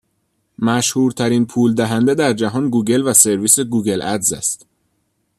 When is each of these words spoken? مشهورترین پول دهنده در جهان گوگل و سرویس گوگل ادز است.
مشهورترین 0.59 1.45
پول 1.45 1.75
دهنده 1.75 2.13
در 2.15 2.33
جهان 2.33 2.69
گوگل 2.69 3.01
و 3.03 3.13
سرویس 3.13 3.59
گوگل 3.59 4.01
ادز 4.01 4.33
است. 4.33 4.65